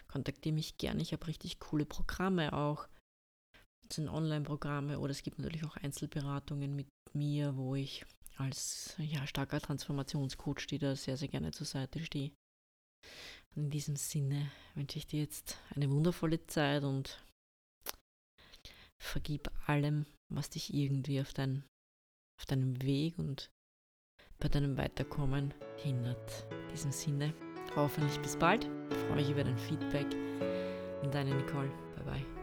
kontaktiere 0.09 0.55
mich 0.55 0.79
gerne. 0.79 1.02
Ich 1.02 1.12
habe 1.12 1.26
richtig 1.26 1.59
coole 1.59 1.85
Programme 1.85 2.52
auch. 2.52 2.87
Das 3.88 3.96
sind 3.96 4.09
Online-Programme 4.09 4.98
oder 4.98 5.11
es 5.11 5.22
gibt 5.22 5.38
natürlich 5.38 5.64
auch 5.64 5.76
Einzelberatungen 5.76 6.74
mit 6.74 6.88
mir, 7.16 7.57
wo 7.57 7.74
ich 7.74 8.05
als 8.37 8.94
ja, 8.98 9.26
starker 9.26 9.61
Transformationscoach, 9.61 10.66
die 10.68 10.79
da 10.79 10.94
sehr, 10.94 11.16
sehr 11.16 11.29
gerne 11.29 11.52
zur 11.52 11.66
Seite 11.66 12.00
stehe. 12.00 12.33
In 13.55 13.70
diesem 13.70 13.96
Sinne 13.96 14.50
wünsche 14.74 14.98
ich 14.98 15.07
dir 15.07 15.20
jetzt 15.20 15.59
eine 15.74 15.90
wundervolle 15.90 16.46
Zeit 16.46 16.85
und 16.85 17.24
vergib 19.02 19.50
allem, 19.66 20.07
was 20.29 20.50
dich 20.50 20.74
irgendwie 20.74 21.20
auf, 21.20 21.33
dein, 21.33 21.64
auf 22.38 22.46
deinem 22.46 22.83
Weg 22.83 23.18
und 23.18 23.50
bei 24.38 24.48
deinem 24.48 24.76
Weiterkommen 24.76 25.55
hindert. 25.79 26.46
In 26.50 26.68
diesem 26.68 26.92
Sinne, 26.92 27.35
hoffentlich 27.74 28.20
bis 28.20 28.37
bald. 28.37 28.64
Ich 28.90 28.96
freue 28.98 29.16
mich 29.16 29.31
über 29.31 29.44
dein 29.44 29.59
Feedback. 29.59 30.07
Deine 31.12 31.35
Nicole. 31.35 31.70
Bye 31.94 32.05
bye. 32.05 32.36